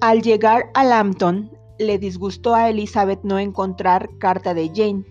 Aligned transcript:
Al 0.00 0.22
llegar 0.22 0.70
a 0.74 0.84
Lambton, 0.84 1.50
le 1.80 1.98
disgustó 1.98 2.54
a 2.54 2.68
Elizabeth 2.68 3.18
no 3.24 3.40
encontrar 3.40 4.08
carta 4.18 4.54
de 4.54 4.70
Jane. 4.72 5.04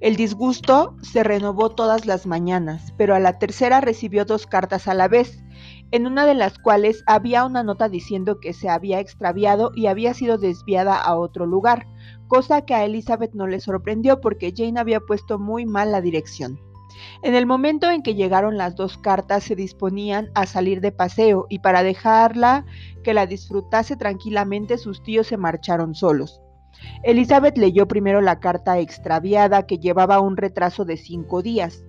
El 0.00 0.16
disgusto 0.16 0.96
se 1.02 1.22
renovó 1.22 1.68
todas 1.68 2.06
las 2.06 2.24
mañanas, 2.24 2.94
pero 2.96 3.14
a 3.14 3.20
la 3.20 3.38
tercera 3.38 3.82
recibió 3.82 4.24
dos 4.24 4.46
cartas 4.46 4.88
a 4.88 4.94
la 4.94 5.06
vez, 5.06 5.44
en 5.90 6.06
una 6.06 6.24
de 6.24 6.32
las 6.32 6.58
cuales 6.58 7.04
había 7.06 7.44
una 7.44 7.62
nota 7.62 7.90
diciendo 7.90 8.40
que 8.40 8.54
se 8.54 8.70
había 8.70 9.00
extraviado 9.00 9.70
y 9.74 9.86
había 9.86 10.14
sido 10.14 10.38
desviada 10.38 10.96
a 10.96 11.14
otro 11.14 11.44
lugar, 11.44 11.86
cosa 12.26 12.62
que 12.64 12.74
a 12.74 12.86
Elizabeth 12.86 13.34
no 13.34 13.46
le 13.46 13.60
sorprendió 13.60 14.22
porque 14.22 14.54
Jane 14.56 14.80
había 14.80 15.00
puesto 15.00 15.38
muy 15.38 15.66
mal 15.66 15.92
la 15.92 16.00
dirección. 16.00 16.58
En 17.22 17.34
el 17.34 17.46
momento 17.46 17.90
en 17.90 18.02
que 18.02 18.14
llegaron 18.14 18.56
las 18.56 18.74
dos 18.74 18.98
cartas 18.98 19.44
se 19.44 19.56
disponían 19.56 20.30
a 20.34 20.46
salir 20.46 20.80
de 20.80 20.92
paseo 20.92 21.46
y 21.48 21.60
para 21.60 21.82
dejarla 21.82 22.64
que 23.02 23.14
la 23.14 23.26
disfrutase 23.26 23.96
tranquilamente 23.96 24.78
sus 24.78 25.02
tíos 25.02 25.26
se 25.26 25.36
marcharon 25.36 25.94
solos. 25.94 26.40
Elizabeth 27.02 27.56
leyó 27.58 27.86
primero 27.86 28.20
la 28.20 28.40
carta 28.40 28.78
extraviada 28.78 29.66
que 29.66 29.78
llevaba 29.78 30.20
un 30.20 30.36
retraso 30.36 30.84
de 30.84 30.96
cinco 30.96 31.42
días. 31.42 31.84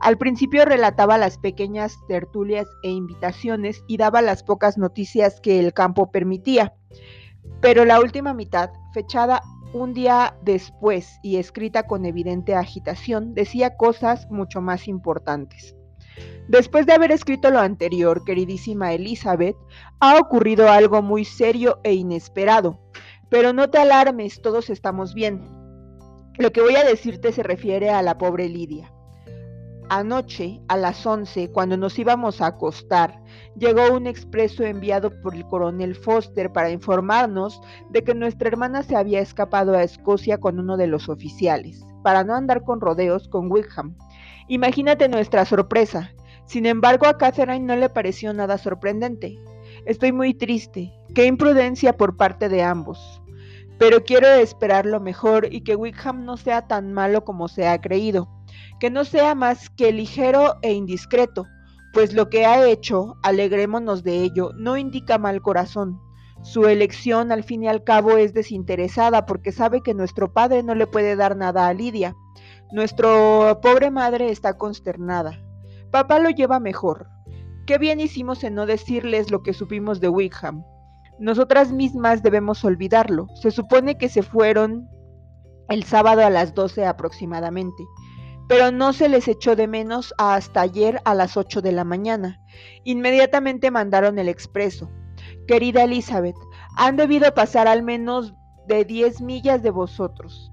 Al 0.00 0.18
principio 0.18 0.64
relataba 0.64 1.18
las 1.18 1.38
pequeñas 1.38 1.96
tertulias 2.06 2.66
e 2.82 2.90
invitaciones 2.90 3.82
y 3.86 3.96
daba 3.96 4.22
las 4.22 4.42
pocas 4.42 4.78
noticias 4.78 5.40
que 5.40 5.58
el 5.58 5.72
campo 5.72 6.10
permitía. 6.10 6.74
Pero 7.60 7.84
la 7.84 8.00
última 8.00 8.34
mitad, 8.34 8.70
fechada 8.92 9.42
un 9.72 9.94
día 9.94 10.36
después 10.42 11.18
y 11.22 11.36
escrita 11.36 11.86
con 11.86 12.04
evidente 12.04 12.54
agitación, 12.54 13.34
decía 13.34 13.76
cosas 13.76 14.30
mucho 14.30 14.60
más 14.60 14.88
importantes. 14.88 15.76
Después 16.48 16.86
de 16.86 16.92
haber 16.92 17.12
escrito 17.12 17.50
lo 17.50 17.60
anterior, 17.60 18.24
queridísima 18.24 18.92
Elizabeth, 18.92 19.56
ha 20.00 20.18
ocurrido 20.18 20.68
algo 20.68 21.02
muy 21.02 21.24
serio 21.24 21.78
e 21.84 21.94
inesperado. 21.94 22.80
Pero 23.28 23.52
no 23.52 23.70
te 23.70 23.78
alarmes, 23.78 24.42
todos 24.42 24.70
estamos 24.70 25.14
bien. 25.14 25.40
Lo 26.36 26.50
que 26.50 26.62
voy 26.62 26.74
a 26.74 26.84
decirte 26.84 27.32
se 27.32 27.44
refiere 27.44 27.90
a 27.90 28.02
la 28.02 28.18
pobre 28.18 28.48
Lidia. 28.48 28.92
Anoche, 29.92 30.60
a 30.68 30.76
las 30.76 31.04
11, 31.04 31.50
cuando 31.50 31.76
nos 31.76 31.98
íbamos 31.98 32.40
a 32.40 32.46
acostar, 32.46 33.20
llegó 33.56 33.92
un 33.92 34.06
expreso 34.06 34.62
enviado 34.62 35.10
por 35.20 35.34
el 35.34 35.44
coronel 35.48 35.96
Foster 35.96 36.52
para 36.52 36.70
informarnos 36.70 37.60
de 37.88 38.04
que 38.04 38.14
nuestra 38.14 38.46
hermana 38.46 38.84
se 38.84 38.94
había 38.94 39.18
escapado 39.18 39.74
a 39.74 39.82
Escocia 39.82 40.38
con 40.38 40.60
uno 40.60 40.76
de 40.76 40.86
los 40.86 41.08
oficiales, 41.08 41.84
para 42.04 42.22
no 42.22 42.36
andar 42.36 42.62
con 42.62 42.80
rodeos 42.80 43.26
con 43.26 43.50
Wickham. 43.50 43.96
Imagínate 44.46 45.08
nuestra 45.08 45.44
sorpresa. 45.44 46.12
Sin 46.44 46.66
embargo, 46.66 47.06
a 47.06 47.18
Catherine 47.18 47.66
no 47.66 47.74
le 47.74 47.88
pareció 47.88 48.32
nada 48.32 48.58
sorprendente. 48.58 49.40
Estoy 49.86 50.12
muy 50.12 50.34
triste. 50.34 50.92
Qué 51.16 51.26
imprudencia 51.26 51.96
por 51.96 52.16
parte 52.16 52.48
de 52.48 52.62
ambos. 52.62 53.20
Pero 53.76 54.04
quiero 54.04 54.28
esperar 54.28 54.86
lo 54.86 55.00
mejor 55.00 55.52
y 55.52 55.62
que 55.62 55.74
Wickham 55.74 56.24
no 56.24 56.36
sea 56.36 56.68
tan 56.68 56.92
malo 56.92 57.24
como 57.24 57.48
se 57.48 57.66
ha 57.66 57.80
creído 57.80 58.28
que 58.80 58.90
no 58.90 59.04
sea 59.04 59.34
más 59.34 59.68
que 59.70 59.92
ligero 59.92 60.56
e 60.62 60.72
indiscreto, 60.72 61.46
pues 61.92 62.14
lo 62.14 62.30
que 62.30 62.46
ha 62.46 62.66
hecho, 62.66 63.16
alegrémonos 63.22 64.02
de 64.02 64.22
ello, 64.22 64.52
no 64.56 64.76
indica 64.76 65.18
mal 65.18 65.42
corazón. 65.42 66.00
Su 66.42 66.66
elección 66.66 67.30
al 67.30 67.44
fin 67.44 67.62
y 67.62 67.68
al 67.68 67.84
cabo 67.84 68.16
es 68.16 68.32
desinteresada 68.32 69.26
porque 69.26 69.52
sabe 69.52 69.82
que 69.82 69.92
nuestro 69.92 70.32
padre 70.32 70.62
no 70.62 70.74
le 70.74 70.86
puede 70.86 71.14
dar 71.14 71.36
nada 71.36 71.66
a 71.66 71.74
Lidia. 71.74 72.16
Nuestro 72.72 73.60
pobre 73.62 73.90
madre 73.90 74.30
está 74.30 74.56
consternada. 74.56 75.38
Papá 75.90 76.18
lo 76.18 76.30
lleva 76.30 76.58
mejor. 76.58 77.08
Qué 77.66 77.76
bien 77.76 78.00
hicimos 78.00 78.42
en 78.44 78.54
no 78.54 78.64
decirles 78.64 79.30
lo 79.30 79.42
que 79.42 79.52
supimos 79.52 80.00
de 80.00 80.08
Wickham. 80.08 80.64
Nosotras 81.18 81.72
mismas 81.72 82.22
debemos 82.22 82.64
olvidarlo. 82.64 83.26
Se 83.34 83.50
supone 83.50 83.98
que 83.98 84.08
se 84.08 84.22
fueron 84.22 84.88
el 85.68 85.84
sábado 85.84 86.24
a 86.24 86.30
las 86.30 86.54
12 86.54 86.86
aproximadamente 86.86 87.84
pero 88.50 88.72
no 88.72 88.92
se 88.92 89.08
les 89.08 89.28
echó 89.28 89.54
de 89.54 89.68
menos 89.68 90.12
hasta 90.18 90.62
ayer 90.62 91.00
a 91.04 91.14
las 91.14 91.36
8 91.36 91.62
de 91.62 91.70
la 91.70 91.84
mañana. 91.84 92.40
Inmediatamente 92.82 93.70
mandaron 93.70 94.18
el 94.18 94.28
expreso. 94.28 94.90
Querida 95.46 95.84
Elizabeth, 95.84 96.34
han 96.76 96.96
debido 96.96 97.32
pasar 97.32 97.68
al 97.68 97.84
menos 97.84 98.34
de 98.66 98.84
10 98.84 99.20
millas 99.20 99.62
de 99.62 99.70
vosotros. 99.70 100.50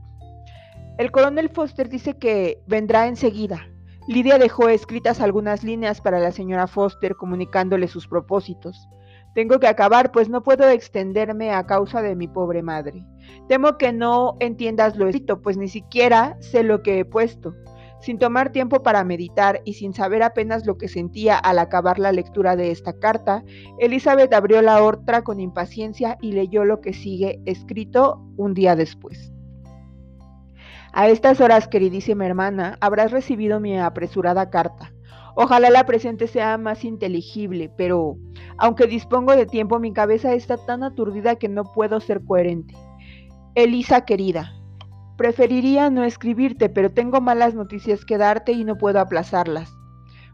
El 1.00 1.10
coronel 1.10 1.50
Foster 1.50 1.90
dice 1.90 2.20
que 2.20 2.62
vendrá 2.68 3.08
enseguida. 3.08 3.68
Lidia 4.08 4.38
dejó 4.38 4.70
escritas 4.70 5.20
algunas 5.20 5.64
líneas 5.64 6.00
para 6.00 6.20
la 6.20 6.32
señora 6.32 6.68
Foster 6.68 7.16
comunicándole 7.16 7.88
sus 7.88 8.08
propósitos. 8.08 8.88
Tengo 9.34 9.60
que 9.60 9.68
acabar, 9.68 10.12
pues 10.12 10.30
no 10.30 10.44
puedo 10.44 10.70
extenderme 10.70 11.52
a 11.52 11.66
causa 11.66 12.04
de 12.04 12.16
mi 12.16 12.28
pobre 12.28 12.62
madre. 12.62 13.04
Temo 13.48 13.80
que 13.80 13.92
no 13.92 14.38
entiendas 14.40 14.98
lo 14.98 15.08
escrito, 15.08 15.42
pues 15.42 15.58
ni 15.58 15.68
siquiera 15.68 16.38
sé 16.42 16.62
lo 16.62 16.84
que 16.84 17.00
he 17.00 17.06
puesto. 17.06 17.56
Sin 18.08 18.20
tomar 18.20 18.54
tiempo 18.54 18.84
para 18.84 19.04
meditar 19.04 19.62
y 19.66 19.74
sin 19.74 19.94
saber 19.94 20.24
apenas 20.24 20.66
lo 20.66 20.78
que 20.78 20.88
sentía 20.88 21.38
al 21.38 21.60
acabar 21.60 22.00
la 22.00 22.14
lectura 22.14 22.56
de 22.56 22.72
esta 22.72 22.98
carta, 22.98 23.44
Elizabeth 23.80 24.34
abrió 24.34 24.62
la 24.62 24.82
otra 24.82 25.24
con 25.24 25.42
impaciencia 25.42 26.18
y 26.22 26.32
leyó 26.32 26.64
lo 26.64 26.80
que 26.80 26.94
sigue 26.94 27.42
escrito 27.46 28.24
un 28.38 28.54
día 28.54 28.78
después. 28.78 29.34
A 30.94 31.10
estas 31.10 31.42
horas, 31.42 31.68
queridísima 31.68 32.26
hermana, 32.26 32.78
habrás 32.80 33.12
recibido 33.12 33.60
mi 33.60 33.78
apresurada 33.78 34.50
carta. 34.50 34.94
Ojalá 35.36 35.70
la 35.70 35.86
presente 35.86 36.28
sea 36.28 36.58
más 36.58 36.86
inteligible, 36.86 37.70
pero 37.76 38.16
aunque 38.58 38.88
dispongo 38.88 39.36
de 39.36 39.48
tiempo, 39.48 39.80
mi 39.80 39.92
cabeza 39.92 40.34
está 40.34 40.56
tan 40.56 40.82
aturdida 40.82 41.36
que 41.36 41.50
no 41.50 41.66
puedo 41.66 42.00
ser 42.00 42.24
coherente. 42.24 42.74
Elisa 43.54 44.06
querida, 44.06 44.57
Preferiría 45.18 45.90
no 45.90 46.04
escribirte, 46.04 46.70
pero 46.70 46.92
tengo 46.92 47.22
malas 47.22 47.56
noticias 47.56 48.06
que 48.06 48.18
darte 48.18 48.52
y 48.52 48.64
no 48.64 48.78
puedo 48.78 49.00
aplazarlas. 49.00 49.76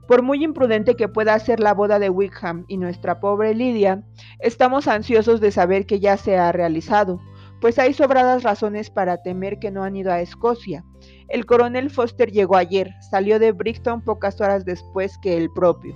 Por 0.07 0.21
muy 0.21 0.43
imprudente 0.43 0.95
que 0.95 1.07
pueda 1.07 1.39
ser 1.39 1.61
la 1.61 1.73
boda 1.73 1.97
de 1.97 2.09
Wickham 2.09 2.65
y 2.67 2.77
nuestra 2.77 3.21
pobre 3.21 3.55
Lidia, 3.55 4.03
estamos 4.39 4.89
ansiosos 4.89 5.39
de 5.39 5.51
saber 5.51 5.85
que 5.85 6.01
ya 6.01 6.17
se 6.17 6.37
ha 6.37 6.51
realizado, 6.51 7.21
pues 7.61 7.79
hay 7.79 7.93
sobradas 7.93 8.43
razones 8.43 8.89
para 8.89 9.21
temer 9.21 9.57
que 9.57 9.71
no 9.71 9.83
han 9.83 9.95
ido 9.95 10.11
a 10.11 10.19
Escocia. 10.19 10.83
El 11.29 11.45
coronel 11.45 11.89
Foster 11.89 12.29
llegó 12.29 12.57
ayer, 12.57 12.91
salió 13.09 13.39
de 13.39 13.53
Brixton 13.53 14.01
pocas 14.01 14.41
horas 14.41 14.65
después 14.65 15.17
que 15.19 15.37
el 15.37 15.49
propio. 15.49 15.95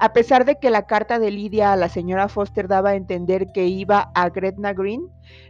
A 0.00 0.12
pesar 0.12 0.44
de 0.44 0.56
que 0.60 0.70
la 0.70 0.86
carta 0.86 1.18
de 1.18 1.32
Lidia 1.32 1.72
a 1.72 1.76
la 1.76 1.88
señora 1.88 2.28
Foster 2.28 2.68
daba 2.68 2.90
a 2.90 2.94
entender 2.94 3.50
que 3.52 3.66
iba 3.66 4.12
a 4.14 4.28
Gretna 4.28 4.72
Green, 4.72 5.02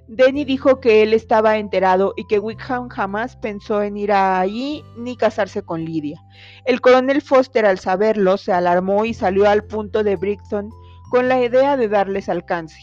Denny 0.07 0.47
dijo 0.47 0.81
que 0.81 1.03
él 1.03 1.13
estaba 1.13 1.59
enterado 1.59 2.15
y 2.17 2.27
que 2.29 2.39
Wickham 2.39 2.89
jamás 2.89 3.37
pensó 3.37 3.83
en 3.83 3.99
ir 3.99 4.11
allí 4.11 4.83
ni 4.97 5.19
casarse 5.19 5.61
con 5.61 5.85
Lidia. 5.85 6.19
El 6.65 6.81
coronel 6.81 7.21
Foster 7.21 7.67
al 7.67 7.79
saberlo 7.79 8.39
se 8.39 8.53
alarmó 8.53 9.05
y 9.05 9.13
salió 9.13 9.47
al 9.47 9.65
punto 9.65 10.03
de 10.03 10.17
Brixton 10.17 10.71
con 11.11 11.29
la 11.29 11.43
idea 11.43 11.77
de 11.77 11.89
darles 11.89 12.31
alcance. 12.31 12.81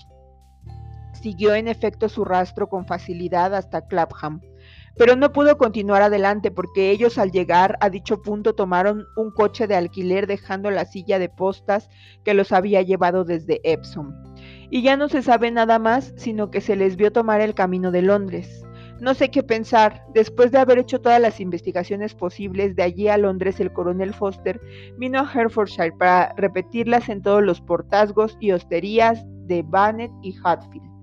Siguió 1.14 1.56
en 1.56 1.68
efecto 1.68 2.09
su 2.09 2.26
rastro 2.26 2.70
con 2.70 2.86
facilidad 2.86 3.56
hasta 3.56 3.88
Clapham 3.88 4.40
pero 4.97 5.16
no 5.16 5.31
pudo 5.31 5.57
continuar 5.57 6.01
adelante 6.01 6.51
porque 6.51 6.91
ellos 6.91 7.17
al 7.17 7.31
llegar 7.31 7.78
a 7.81 7.89
dicho 7.89 8.22
punto 8.22 8.56
tomaron 8.56 9.07
un 9.16 9.31
coche 9.31 9.67
de 9.67 9.75
alquiler 9.75 10.28
dejando 10.28 10.72
la 10.72 10.85
silla 10.85 11.19
de 11.19 11.29
postas 11.29 11.89
que 12.23 12.33
los 12.33 12.51
había 12.51 12.81
llevado 12.81 13.25
desde 13.25 13.59
Epsom. 13.63 14.13
Y 14.69 14.81
ya 14.81 14.97
no 14.97 15.09
se 15.09 15.22
sabe 15.22 15.51
nada 15.51 15.79
más, 15.79 16.13
sino 16.17 16.50
que 16.50 16.61
se 16.61 16.75
les 16.75 16.95
vio 16.95 17.11
tomar 17.11 17.41
el 17.41 17.53
camino 17.53 17.91
de 17.91 18.01
Londres. 18.01 18.66
No 19.00 19.13
sé 19.13 19.29
qué 19.29 19.44
pensar. 19.44 20.05
Después 20.13 20.51
de 20.51 20.59
haber 20.59 20.78
hecho 20.78 21.01
todas 21.01 21.19
las 21.19 21.41
investigaciones 21.41 22.16
posibles 22.16 22.75
de 22.75 22.84
allí 22.84 23.09
a 23.09 23.17
Londres, 23.17 23.59
el 23.59 23.73
coronel 23.73 24.13
Foster 24.13 24.59
vino 24.97 25.19
a 25.19 25.29
Herefordshire 25.31 25.91
para 25.91 26.34
repetirlas 26.37 27.09
en 27.09 27.22
todos 27.22 27.43
los 27.43 27.59
portazgos 27.59 28.37
y 28.40 28.52
hosterías 28.52 29.23
de 29.47 29.64
Banet 29.64 30.11
y 30.23 30.34
Hatfield 30.43 30.95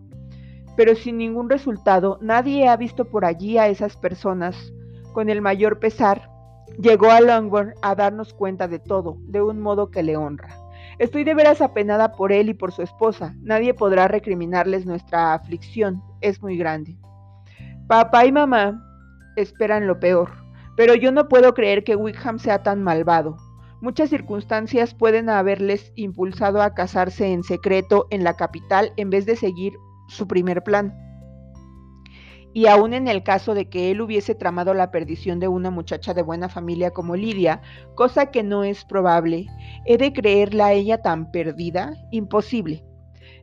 pero 0.76 0.94
sin 0.94 1.18
ningún 1.18 1.50
resultado, 1.50 2.18
nadie 2.20 2.68
ha 2.68 2.76
visto 2.76 3.04
por 3.04 3.24
allí 3.24 3.58
a 3.58 3.68
esas 3.68 3.96
personas. 3.96 4.72
Con 5.12 5.28
el 5.28 5.42
mayor 5.42 5.78
pesar, 5.78 6.30
llegó 6.78 7.10
a 7.10 7.20
Longbourn 7.20 7.74
a 7.82 7.94
darnos 7.94 8.32
cuenta 8.32 8.68
de 8.68 8.78
todo, 8.78 9.16
de 9.20 9.42
un 9.42 9.60
modo 9.60 9.90
que 9.90 10.02
le 10.02 10.16
honra. 10.16 10.56
Estoy 10.98 11.24
de 11.24 11.34
veras 11.34 11.60
apenada 11.60 12.12
por 12.12 12.32
él 12.32 12.48
y 12.48 12.54
por 12.54 12.72
su 12.72 12.82
esposa. 12.82 13.34
Nadie 13.40 13.74
podrá 13.74 14.08
recriminarles 14.08 14.86
nuestra 14.86 15.34
aflicción, 15.34 16.02
es 16.20 16.40
muy 16.42 16.56
grande. 16.56 16.96
Papá 17.88 18.24
y 18.24 18.32
mamá 18.32 18.82
esperan 19.36 19.86
lo 19.86 19.98
peor, 19.98 20.30
pero 20.76 20.94
yo 20.94 21.12
no 21.12 21.28
puedo 21.28 21.54
creer 21.54 21.84
que 21.84 21.96
Wickham 21.96 22.38
sea 22.38 22.62
tan 22.62 22.82
malvado. 22.82 23.36
Muchas 23.80 24.10
circunstancias 24.10 24.94
pueden 24.94 25.28
haberles 25.28 25.92
impulsado 25.96 26.62
a 26.62 26.72
casarse 26.72 27.32
en 27.32 27.42
secreto 27.42 28.06
en 28.10 28.22
la 28.22 28.34
capital 28.34 28.92
en 28.96 29.10
vez 29.10 29.26
de 29.26 29.34
seguir 29.34 29.74
su 30.08 30.26
primer 30.26 30.62
plan. 30.62 30.94
Y 32.54 32.66
aún 32.66 32.92
en 32.92 33.08
el 33.08 33.22
caso 33.22 33.54
de 33.54 33.68
que 33.68 33.90
él 33.90 34.02
hubiese 34.02 34.34
tramado 34.34 34.74
la 34.74 34.90
perdición 34.90 35.40
de 35.40 35.48
una 35.48 35.70
muchacha 35.70 36.12
de 36.12 36.22
buena 36.22 36.48
familia 36.48 36.90
como 36.90 37.16
Lidia, 37.16 37.62
cosa 37.94 38.26
que 38.26 38.42
no 38.42 38.62
es 38.62 38.84
probable, 38.84 39.46
¿he 39.86 39.96
de 39.96 40.12
creerla 40.12 40.66
a 40.66 40.72
ella 40.72 41.00
tan 41.00 41.30
perdida? 41.30 41.94
Imposible. 42.10 42.84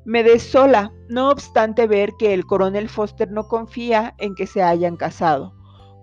Me 0.06 0.24
desola, 0.24 0.92
no 1.10 1.30
obstante 1.30 1.88
ver 1.88 2.12
que 2.20 2.34
el 2.34 2.46
coronel 2.46 2.88
Foster 2.88 3.32
no 3.32 3.48
confía 3.48 4.14
en 4.20 4.36
que 4.36 4.48
se 4.48 4.62
hayan 4.62 4.96
casado. 4.96 5.54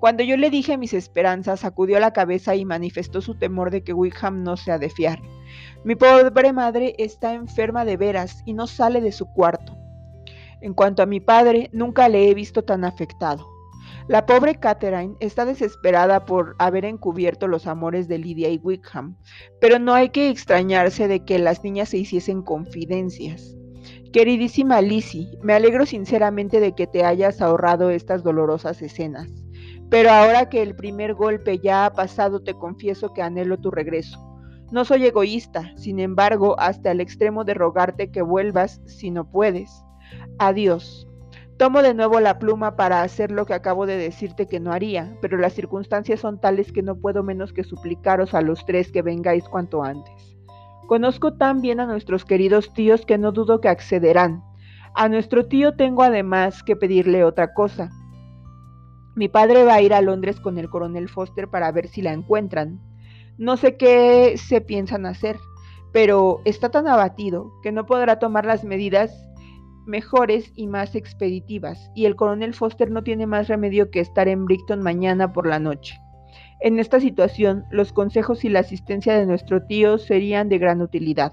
Cuando 0.00 0.22
yo 0.22 0.36
le 0.36 0.50
dije 0.50 0.76
mis 0.76 0.92
esperanzas, 0.92 1.60
sacudió 1.60 1.98
la 1.98 2.12
cabeza 2.12 2.54
y 2.54 2.64
manifestó 2.64 3.20
su 3.20 3.36
temor 3.36 3.70
de 3.70 3.82
que 3.82 3.94
Wickham 3.94 4.42
no 4.42 4.56
sea 4.56 4.78
de 4.78 4.90
fiar. 4.90 5.20
Mi 5.84 5.94
pobre 5.94 6.52
madre 6.52 6.94
está 6.98 7.34
enferma 7.34 7.84
de 7.84 7.96
veras 7.96 8.42
y 8.44 8.52
no 8.52 8.66
sale 8.66 9.00
de 9.00 9.12
su 9.12 9.26
cuarto. 9.26 9.76
En 10.66 10.74
cuanto 10.74 11.00
a 11.00 11.06
mi 11.06 11.20
padre, 11.20 11.70
nunca 11.72 12.08
le 12.08 12.28
he 12.28 12.34
visto 12.34 12.64
tan 12.64 12.84
afectado. 12.84 13.46
La 14.08 14.26
pobre 14.26 14.56
Catherine 14.56 15.14
está 15.20 15.44
desesperada 15.44 16.24
por 16.24 16.56
haber 16.58 16.84
encubierto 16.84 17.46
los 17.46 17.68
amores 17.68 18.08
de 18.08 18.18
Lydia 18.18 18.48
y 18.48 18.58
Wickham, 18.58 19.16
pero 19.60 19.78
no 19.78 19.94
hay 19.94 20.08
que 20.08 20.28
extrañarse 20.28 21.06
de 21.06 21.24
que 21.24 21.38
las 21.38 21.62
niñas 21.62 21.90
se 21.90 21.98
hiciesen 21.98 22.42
confidencias. 22.42 23.56
Queridísima 24.12 24.80
Lizzie, 24.80 25.38
me 25.40 25.52
alegro 25.52 25.86
sinceramente 25.86 26.58
de 26.58 26.72
que 26.72 26.88
te 26.88 27.04
hayas 27.04 27.40
ahorrado 27.40 27.90
estas 27.90 28.24
dolorosas 28.24 28.82
escenas, 28.82 29.28
pero 29.88 30.10
ahora 30.10 30.48
que 30.48 30.62
el 30.62 30.74
primer 30.74 31.14
golpe 31.14 31.60
ya 31.60 31.86
ha 31.86 31.92
pasado 31.92 32.42
te 32.42 32.54
confieso 32.54 33.12
que 33.12 33.22
anhelo 33.22 33.56
tu 33.58 33.70
regreso. 33.70 34.18
No 34.72 34.84
soy 34.84 35.06
egoísta, 35.06 35.70
sin 35.76 36.00
embargo, 36.00 36.58
hasta 36.58 36.90
el 36.90 37.00
extremo 37.00 37.44
de 37.44 37.54
rogarte 37.54 38.10
que 38.10 38.22
vuelvas 38.22 38.80
si 38.86 39.12
no 39.12 39.30
puedes. 39.30 39.85
Adiós. 40.38 41.08
Tomo 41.56 41.80
de 41.80 41.94
nuevo 41.94 42.20
la 42.20 42.38
pluma 42.38 42.76
para 42.76 43.00
hacer 43.00 43.30
lo 43.30 43.46
que 43.46 43.54
acabo 43.54 43.86
de 43.86 43.96
decirte 43.96 44.46
que 44.46 44.60
no 44.60 44.72
haría, 44.72 45.16
pero 45.22 45.38
las 45.38 45.54
circunstancias 45.54 46.20
son 46.20 46.38
tales 46.38 46.70
que 46.72 46.82
no 46.82 46.96
puedo 46.96 47.22
menos 47.22 47.54
que 47.54 47.64
suplicaros 47.64 48.34
a 48.34 48.42
los 48.42 48.66
tres 48.66 48.92
que 48.92 49.00
vengáis 49.00 49.44
cuanto 49.48 49.82
antes. 49.82 50.36
Conozco 50.86 51.32
tan 51.32 51.62
bien 51.62 51.80
a 51.80 51.86
nuestros 51.86 52.26
queridos 52.26 52.74
tíos 52.74 53.06
que 53.06 53.16
no 53.16 53.32
dudo 53.32 53.62
que 53.62 53.70
accederán. 53.70 54.44
A 54.94 55.08
nuestro 55.08 55.46
tío 55.46 55.74
tengo 55.74 56.02
además 56.02 56.62
que 56.62 56.76
pedirle 56.76 57.24
otra 57.24 57.54
cosa. 57.54 57.90
Mi 59.14 59.28
padre 59.28 59.64
va 59.64 59.74
a 59.74 59.80
ir 59.80 59.94
a 59.94 60.02
Londres 60.02 60.38
con 60.38 60.58
el 60.58 60.68
coronel 60.68 61.08
Foster 61.08 61.48
para 61.48 61.72
ver 61.72 61.88
si 61.88 62.02
la 62.02 62.12
encuentran. 62.12 62.78
No 63.38 63.56
sé 63.56 63.78
qué 63.78 64.36
se 64.36 64.60
piensan 64.60 65.06
hacer, 65.06 65.38
pero 65.92 66.42
está 66.44 66.70
tan 66.70 66.86
abatido 66.86 67.50
que 67.62 67.72
no 67.72 67.86
podrá 67.86 68.18
tomar 68.18 68.44
las 68.44 68.62
medidas 68.62 69.25
mejores 69.86 70.52
y 70.54 70.66
más 70.66 70.94
expeditivas, 70.94 71.90
y 71.94 72.06
el 72.06 72.16
coronel 72.16 72.54
Foster 72.54 72.90
no 72.90 73.02
tiene 73.02 73.26
más 73.26 73.48
remedio 73.48 73.90
que 73.90 74.00
estar 74.00 74.28
en 74.28 74.44
Brighton 74.44 74.82
mañana 74.82 75.32
por 75.32 75.46
la 75.46 75.58
noche. 75.58 75.98
En 76.60 76.78
esta 76.78 77.00
situación, 77.00 77.64
los 77.70 77.92
consejos 77.92 78.44
y 78.44 78.48
la 78.48 78.60
asistencia 78.60 79.16
de 79.16 79.26
nuestro 79.26 79.64
tío 79.64 79.98
serían 79.98 80.48
de 80.48 80.58
gran 80.58 80.80
utilidad. 80.80 81.32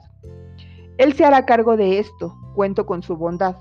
Él 0.97 1.13
se 1.13 1.25
hará 1.25 1.45
cargo 1.45 1.77
de 1.77 1.99
esto, 1.99 2.37
cuento 2.55 2.85
con 2.85 3.01
su 3.01 3.15
bondad. 3.15 3.55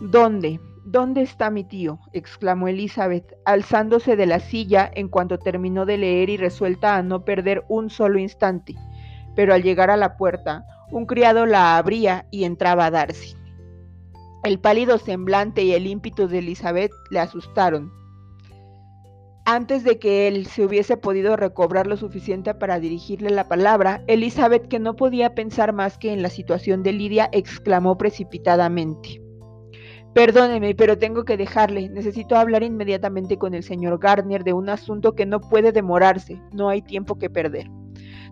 ¿Dónde? 0.00 0.60
¿Dónde 0.84 1.22
está 1.22 1.50
mi 1.50 1.64
tío? 1.64 2.00
exclamó 2.12 2.68
Elizabeth, 2.68 3.34
alzándose 3.44 4.16
de 4.16 4.26
la 4.26 4.40
silla 4.40 4.90
en 4.94 5.08
cuanto 5.08 5.38
terminó 5.38 5.86
de 5.86 5.98
leer 5.98 6.30
y 6.30 6.36
resuelta 6.36 6.96
a 6.96 7.02
no 7.02 7.24
perder 7.24 7.64
un 7.68 7.90
solo 7.90 8.18
instante. 8.18 8.74
Pero 9.36 9.54
al 9.54 9.62
llegar 9.62 9.90
a 9.90 9.96
la 9.96 10.16
puerta, 10.16 10.64
un 10.90 11.06
criado 11.06 11.46
la 11.46 11.76
abría 11.76 12.26
y 12.30 12.44
entraba 12.44 12.90
Darcy. 12.90 13.36
El 14.48 14.58
pálido 14.58 14.96
semblante 14.96 15.62
y 15.62 15.74
el 15.74 15.86
ímpetu 15.86 16.26
de 16.26 16.38
Elizabeth 16.38 16.90
le 17.10 17.20
asustaron. 17.20 17.92
Antes 19.44 19.84
de 19.84 19.98
que 19.98 20.26
él 20.26 20.46
se 20.46 20.64
hubiese 20.64 20.96
podido 20.96 21.36
recobrar 21.36 21.86
lo 21.86 21.98
suficiente 21.98 22.54
para 22.54 22.80
dirigirle 22.80 23.28
la 23.28 23.46
palabra, 23.46 24.02
Elizabeth, 24.06 24.66
que 24.68 24.78
no 24.78 24.96
podía 24.96 25.34
pensar 25.34 25.74
más 25.74 25.98
que 25.98 26.14
en 26.14 26.22
la 26.22 26.30
situación 26.30 26.82
de 26.82 26.94
Lidia, 26.94 27.28
exclamó 27.32 27.98
precipitadamente. 27.98 29.20
Perdóneme, 30.14 30.74
pero 30.74 30.96
tengo 30.96 31.26
que 31.26 31.36
dejarle. 31.36 31.90
Necesito 31.90 32.34
hablar 32.34 32.62
inmediatamente 32.62 33.36
con 33.36 33.52
el 33.52 33.62
señor 33.62 33.98
Gardner 33.98 34.44
de 34.44 34.54
un 34.54 34.70
asunto 34.70 35.14
que 35.14 35.26
no 35.26 35.42
puede 35.42 35.72
demorarse. 35.72 36.40
No 36.54 36.70
hay 36.70 36.80
tiempo 36.80 37.18
que 37.18 37.28
perder. 37.28 37.66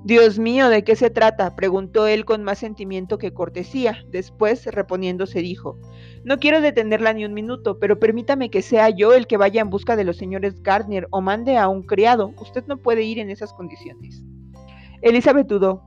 Dios 0.06 0.38
mío, 0.38 0.68
¿de 0.68 0.84
qué 0.84 0.94
se 0.94 1.10
trata? 1.10 1.56
preguntó 1.56 2.06
él 2.06 2.24
con 2.24 2.44
más 2.44 2.60
sentimiento 2.60 3.18
que 3.18 3.34
cortesía. 3.34 4.04
Después, 4.06 4.64
reponiéndose, 4.66 5.40
dijo, 5.40 5.80
No 6.22 6.38
quiero 6.38 6.60
detenerla 6.60 7.12
ni 7.12 7.24
un 7.24 7.34
minuto, 7.34 7.80
pero 7.80 7.98
permítame 7.98 8.48
que 8.48 8.62
sea 8.62 8.88
yo 8.88 9.14
el 9.14 9.26
que 9.26 9.36
vaya 9.36 9.60
en 9.60 9.68
busca 9.68 9.96
de 9.96 10.04
los 10.04 10.16
señores 10.16 10.62
Gardner 10.62 11.08
o 11.10 11.22
mande 11.22 11.58
a 11.58 11.66
un 11.66 11.82
criado. 11.82 12.32
Usted 12.40 12.62
no 12.68 12.76
puede 12.76 13.02
ir 13.02 13.18
en 13.18 13.30
esas 13.30 13.52
condiciones. 13.52 14.22
Elizabeth 15.02 15.48
dudó, 15.48 15.82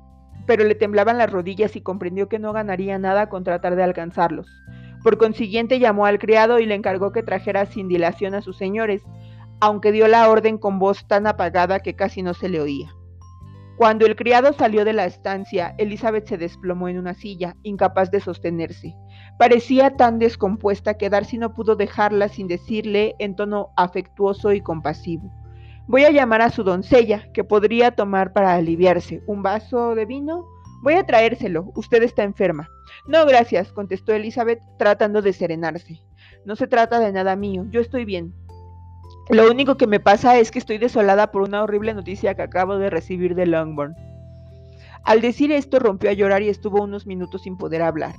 pero 0.45 0.65
le 0.65 0.75
temblaban 0.75 1.17
las 1.17 1.31
rodillas 1.31 1.77
y 1.77 1.81
comprendió 1.81 2.27
que 2.27 2.39
no 2.39 2.51
ganaría 2.51 2.99
nada 2.99 3.29
con 3.29 3.45
tratar 3.45 3.77
de 3.77 3.83
alcanzarlos. 3.83 4.49
Por 5.01 5.17
consiguiente 5.17 5.79
llamó 5.79 6.05
al 6.05 6.19
criado 6.19 6.59
y 6.59 6.65
le 6.65 6.75
encargó 6.75 7.13
que 7.13 7.23
trajera 7.23 7.67
sin 7.67 7.87
dilación 7.87 8.35
a 8.35 8.41
sus 8.41 8.57
señores, 8.57 9.01
aunque 9.61 9.93
dio 9.93 10.09
la 10.09 10.29
orden 10.29 10.57
con 10.57 10.77
voz 10.77 11.07
tan 11.07 11.25
apagada 11.25 11.79
que 11.79 11.95
casi 11.95 12.21
no 12.21 12.33
se 12.33 12.49
le 12.49 12.59
oía. 12.59 12.98
Cuando 13.79 14.05
el 14.05 14.17
criado 14.17 14.51
salió 14.51 14.83
de 14.83 14.91
la 14.91 15.05
estancia, 15.05 15.73
Elizabeth 15.77 16.27
se 16.27 16.37
desplomó 16.37 16.89
en 16.89 16.97
una 16.97 17.13
silla, 17.13 17.55
incapaz 17.63 18.11
de 18.11 18.19
sostenerse. 18.19 18.93
Parecía 19.37 19.95
tan 19.95 20.19
descompuesta 20.19 20.95
que 20.95 21.09
Darcy 21.09 21.37
no 21.37 21.53
pudo 21.53 21.77
dejarla 21.77 22.27
sin 22.27 22.49
decirle 22.49 23.15
en 23.19 23.37
tono 23.37 23.69
afectuoso 23.77 24.51
y 24.51 24.59
compasivo. 24.59 25.31
Voy 25.87 26.03
a 26.03 26.11
llamar 26.11 26.41
a 26.41 26.49
su 26.49 26.65
doncella, 26.65 27.31
que 27.31 27.45
podría 27.45 27.91
tomar 27.91 28.33
para 28.33 28.53
aliviarse. 28.53 29.23
¿Un 29.27 29.43
vaso 29.43 29.95
de 29.95 30.05
vino? 30.05 30.45
Voy 30.83 30.95
a 30.95 31.05
traérselo. 31.05 31.71
Usted 31.73 32.03
está 32.03 32.23
enferma. 32.23 32.67
No, 33.07 33.25
gracias, 33.25 33.71
contestó 33.71 34.11
Elizabeth, 34.11 34.59
tratando 34.77 35.21
de 35.21 35.31
serenarse. 35.31 36.01
No 36.43 36.57
se 36.57 36.67
trata 36.67 36.99
de 36.99 37.13
nada 37.13 37.37
mío. 37.37 37.65
Yo 37.69 37.79
estoy 37.79 38.03
bien. 38.03 38.33
Lo 39.29 39.49
único 39.49 39.77
que 39.77 39.85
me 39.85 39.99
pasa 39.99 40.39
es 40.39 40.49
que 40.49 40.57
estoy 40.57 40.79
desolada 40.79 41.31
por 41.31 41.43
una 41.43 41.61
horrible 41.61 41.93
noticia 41.93 42.33
que 42.33 42.41
acabo 42.41 42.77
de 42.79 42.89
recibir 42.89 43.35
de 43.35 43.45
Longbourn. 43.45 43.95
Al 45.03 45.21
decir 45.21 45.51
esto 45.51 45.77
rompió 45.77 46.09
a 46.09 46.13
llorar 46.13 46.41
y 46.41 46.49
estuvo 46.49 46.83
unos 46.83 47.05
minutos 47.05 47.43
sin 47.43 47.55
poder 47.55 47.83
hablar. 47.83 48.15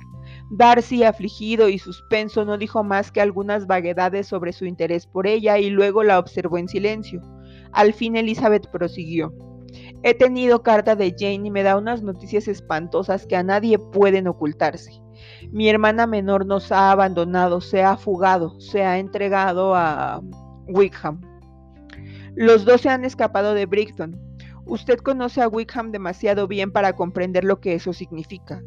Darcy, 0.51 1.03
afligido 1.03 1.67
y 1.67 1.79
suspenso, 1.79 2.45
no 2.45 2.57
dijo 2.57 2.85
más 2.85 3.11
que 3.11 3.19
algunas 3.19 3.67
vaguedades 3.67 4.27
sobre 4.27 4.53
su 4.53 4.65
interés 4.65 5.05
por 5.05 5.27
ella 5.27 5.57
y 5.57 5.69
luego 5.69 6.03
la 6.03 6.17
observó 6.17 6.57
en 6.57 6.69
silencio. 6.69 7.21
Al 7.73 7.93
fin 7.93 8.15
Elizabeth 8.15 8.69
prosiguió. 8.71 9.33
He 10.03 10.13
tenido 10.13 10.63
carta 10.63 10.95
de 10.95 11.13
Jane 11.17 11.47
y 11.47 11.51
me 11.51 11.63
da 11.63 11.77
unas 11.77 12.03
noticias 12.03 12.47
espantosas 12.47 13.25
que 13.27 13.35
a 13.35 13.43
nadie 13.43 13.77
pueden 13.79 14.27
ocultarse. 14.27 14.91
Mi 15.51 15.69
hermana 15.69 16.07
menor 16.07 16.45
nos 16.45 16.71
ha 16.71 16.91
abandonado, 16.91 17.59
se 17.59 17.83
ha 17.83 17.97
fugado, 17.97 18.59
se 18.61 18.83
ha 18.83 18.97
entregado 18.97 19.75
a... 19.75 20.21
Wickham. 20.75 21.21
Los 22.35 22.65
dos 22.65 22.81
se 22.81 22.89
han 22.89 23.05
escapado 23.05 23.53
de 23.53 23.65
Brighton. 23.65 24.19
Usted 24.65 24.99
conoce 24.99 25.41
a 25.41 25.47
Wickham 25.47 25.91
demasiado 25.91 26.47
bien 26.47 26.71
para 26.71 26.93
comprender 26.93 27.43
lo 27.43 27.59
que 27.59 27.73
eso 27.73 27.93
significa. 27.93 28.61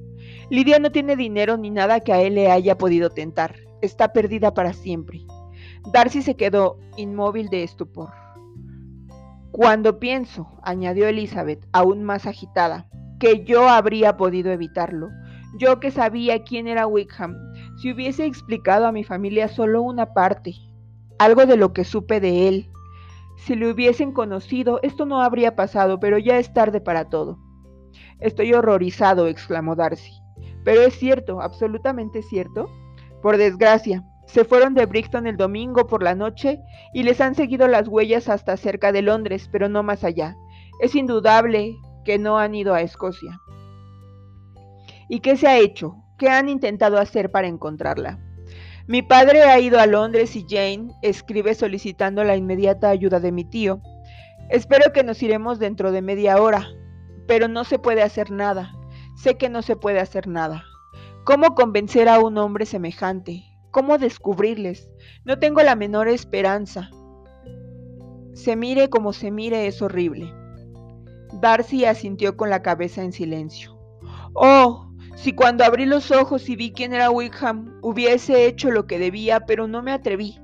Lidia 0.51 0.79
no 0.79 0.91
tiene 0.91 1.17
dinero 1.17 1.57
ni 1.57 1.71
nada 1.71 2.01
que 2.01 2.13
a 2.13 2.21
él 2.21 2.35
le 2.35 2.51
haya 2.51 2.77
podido 2.77 3.11
tentar. 3.11 3.57
Está 3.81 4.13
perdida 4.13 4.53
para 4.53 4.73
siempre. 4.73 5.25
Darcy 5.93 6.23
se 6.23 6.37
quedó 6.37 6.79
inmóvil 6.97 7.49
de 7.49 7.63
estupor. 7.63 8.11
Cuando 9.51 10.01
pienso, 10.01 10.49
añadió 10.63 11.07
Elizabeth, 11.07 11.65
aún 11.73 12.03
más 12.03 12.27
agitada, 12.27 12.89
que 13.21 13.45
yo 13.45 13.69
habría 13.69 14.17
podido 14.17 14.51
evitarlo, 14.51 15.11
yo 15.59 15.79
que 15.79 15.93
sabía 15.93 16.43
quién 16.43 16.67
era 16.67 16.89
Wickham, 16.89 17.37
si 17.77 17.93
hubiese 17.93 18.27
explicado 18.27 18.87
a 18.87 18.93
mi 18.93 19.05
familia 19.05 19.47
solo 19.47 19.83
una 19.83 20.13
parte, 20.13 20.55
algo 21.19 21.47
de 21.47 21.57
lo 21.57 21.73
que 21.73 21.85
supe 21.85 22.21
de 22.21 22.49
él. 22.49 22.71
Si 23.37 23.57
le 23.57 23.71
hubiesen 23.71 24.13
conocido, 24.13 24.81
esto 24.83 25.07
no 25.07 25.23
habría 25.23 25.57
pasado, 25.57 26.01
pero 26.01 26.19
ya 26.19 26.39
es 26.39 26.53
tarde 26.53 26.81
para 26.81 27.09
todo. 27.09 27.39
Estoy 28.21 28.55
horrorizado, 28.55 29.27
exclamó 29.27 29.77
Darcy. 29.77 30.13
Pero 30.65 30.83
es 30.83 30.95
cierto, 30.95 31.41
absolutamente 31.41 32.23
cierto. 32.23 32.71
Por 33.23 33.37
desgracia, 33.37 34.05
se 34.27 34.45
fueron 34.45 34.75
de 34.75 34.87
Brixton 34.87 35.27
el 35.27 35.37
domingo 35.37 35.87
por 35.87 36.03
la 36.03 36.15
noche 36.15 36.61
y 36.93 37.03
les 37.03 37.21
han 37.21 37.35
seguido 37.35 37.69
las 37.69 37.89
huellas 37.89 38.29
hasta 38.29 38.57
cerca 38.57 38.93
de 38.93 39.03
Londres, 39.03 39.49
pero 39.53 39.69
no 39.69 39.83
más 39.83 40.05
allá. 40.05 40.37
Es 40.81 40.95
indudable 40.95 41.77
que 42.05 42.19
no 42.19 42.39
han 42.39 42.55
ido 42.55 42.75
a 42.75 42.81
Escocia. 42.81 43.41
¿Y 45.09 45.21
qué 45.21 45.37
se 45.37 45.47
ha 45.47 45.59
hecho? 45.59 45.97
¿Qué 46.19 46.29
han 46.29 46.49
intentado 46.49 46.99
hacer 46.99 47.31
para 47.31 47.49
encontrarla? 47.49 48.24
Mi 48.87 49.01
padre 49.01 49.45
ha 49.45 49.59
ido 49.59 49.81
a 49.81 49.87
Londres 49.87 50.37
y 50.37 50.45
Jane 50.47 50.89
escribe 51.01 51.55
solicitando 51.55 52.23
la 52.23 52.37
inmediata 52.37 52.91
ayuda 52.91 53.19
de 53.19 53.33
mi 53.33 53.45
tío. 53.45 53.81
Espero 54.51 54.93
que 54.93 55.03
nos 55.03 55.23
iremos 55.23 55.59
dentro 55.59 55.91
de 55.91 56.03
media 56.03 56.41
hora, 56.41 56.69
pero 57.27 57.49
no 57.49 57.65
se 57.65 57.79
puede 57.79 58.03
hacer 58.03 58.31
nada. 58.31 58.75
Sé 59.17 59.39
que 59.39 59.49
no 59.49 59.63
se 59.63 59.77
puede 59.77 60.01
hacer 60.01 60.27
nada. 60.27 60.65
¿Cómo 61.25 61.55
convencer 61.55 62.11
a 62.11 62.19
un 62.19 62.37
hombre 62.37 62.67
semejante? 62.67 63.43
¿Cómo 63.71 63.97
descubrirles? 63.97 64.91
No 65.25 65.39
tengo 65.39 65.63
la 65.63 65.77
menor 65.77 66.09
esperanza. 66.09 66.91
Se 68.35 68.55
mire 68.55 68.91
como 68.91 69.15
se 69.15 69.31
mire 69.31 69.67
es 69.67 69.81
horrible. 69.81 70.31
Darcy 71.41 71.87
asintió 71.87 72.37
con 72.37 72.51
la 72.51 72.61
cabeza 72.61 73.03
en 73.03 73.13
silencio. 73.13 73.79
Oh, 74.35 74.94
Si 75.15 75.33
cuando 75.33 75.65
abrí 75.65 75.87
los 75.87 76.11
ojos 76.11 76.49
y 76.49 76.57
vi 76.57 76.73
quién 76.73 76.93
era 76.93 77.11
Wickham, 77.11 77.79
hubiese 77.83 78.47
hecho 78.47 78.71
lo 78.71 78.87
que 78.87 78.99
debía, 78.99 79.41
pero 79.47 79.67
no 79.69 79.83
me 79.83 79.93
atreví. 79.93 80.39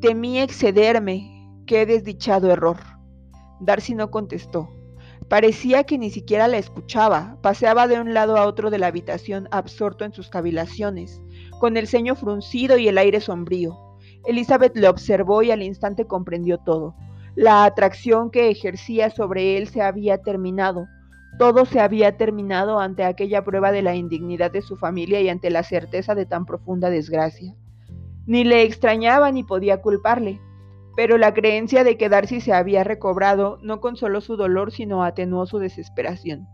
Temí 0.00 0.38
excederme. 0.40 1.36
Qué 1.66 1.86
desdichado 1.86 2.50
error. 2.50 2.78
Darcy 3.60 3.94
no 3.94 4.10
contestó. 4.10 4.68
Parecía 5.28 5.84
que 5.84 5.96
ni 5.96 6.10
siquiera 6.10 6.48
la 6.48 6.58
escuchaba. 6.58 7.38
Paseaba 7.40 7.86
de 7.86 8.00
un 8.00 8.12
lado 8.12 8.36
a 8.36 8.46
otro 8.46 8.70
de 8.70 8.78
la 8.78 8.88
habitación 8.88 9.46
absorto 9.52 10.04
en 10.04 10.12
sus 10.12 10.28
cavilaciones, 10.28 11.22
con 11.60 11.76
el 11.76 11.86
ceño 11.86 12.16
fruncido 12.16 12.78
y 12.78 12.88
el 12.88 12.98
aire 12.98 13.20
sombrío. 13.20 13.78
Elizabeth 14.24 14.76
le 14.76 14.88
observó 14.88 15.42
y 15.42 15.52
al 15.52 15.62
instante 15.62 16.06
comprendió 16.06 16.58
todo. 16.58 16.96
La 17.36 17.64
atracción 17.64 18.30
que 18.30 18.50
ejercía 18.50 19.10
sobre 19.10 19.56
él 19.56 19.68
se 19.68 19.82
había 19.82 20.18
terminado. 20.18 20.86
Todo 21.38 21.64
se 21.64 21.80
había 21.80 22.16
terminado 22.16 22.80
ante 22.80 23.04
aquella 23.04 23.44
prueba 23.44 23.72
de 23.72 23.82
la 23.82 23.94
indignidad 23.94 24.50
de 24.50 24.62
su 24.62 24.76
familia 24.76 25.20
y 25.20 25.28
ante 25.28 25.50
la 25.50 25.62
certeza 25.62 26.14
de 26.14 26.26
tan 26.26 26.44
profunda 26.44 26.90
desgracia. 26.90 27.54
Ni 28.26 28.44
le 28.44 28.62
extrañaba 28.62 29.30
ni 29.32 29.42
podía 29.42 29.80
culparle, 29.80 30.40
pero 30.96 31.18
la 31.18 31.32
creencia 31.32 31.84
de 31.84 31.96
que 31.96 32.08
Darcy 32.08 32.40
se 32.40 32.52
había 32.52 32.84
recobrado 32.84 33.58
no 33.62 33.80
consoló 33.80 34.20
su 34.20 34.36
dolor, 34.36 34.72
sino 34.72 35.02
atenuó 35.02 35.46
su 35.46 35.58
desesperación. 35.58 36.46